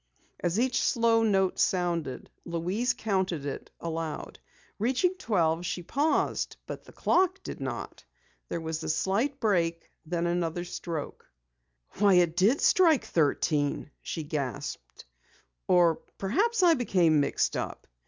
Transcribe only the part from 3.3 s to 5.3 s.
it aloud. Reaching